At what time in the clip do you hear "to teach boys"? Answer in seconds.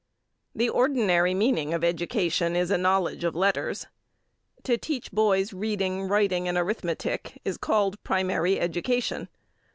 4.63-5.53